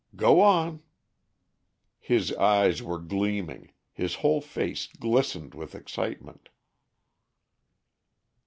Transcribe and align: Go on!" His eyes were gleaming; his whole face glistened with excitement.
Go 0.15 0.41
on!" 0.41 0.81
His 1.99 2.33
eyes 2.33 2.81
were 2.81 2.97
gleaming; 2.97 3.71
his 3.93 4.15
whole 4.15 4.41
face 4.41 4.87
glistened 4.87 5.53
with 5.53 5.75
excitement. 5.75 6.49